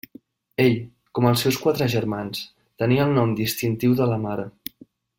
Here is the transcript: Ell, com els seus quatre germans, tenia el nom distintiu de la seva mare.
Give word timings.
Ell, 0.63 0.77
com 1.19 1.27
els 1.33 1.43
seus 1.45 1.59
quatre 1.67 1.89
germans, 1.97 2.41
tenia 2.85 3.07
el 3.11 3.15
nom 3.21 3.37
distintiu 3.45 3.95
de 4.03 4.13
la 4.15 4.21
seva 4.23 4.29
mare. 4.29 4.49